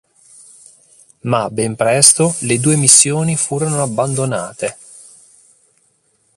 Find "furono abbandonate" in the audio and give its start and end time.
3.37-4.77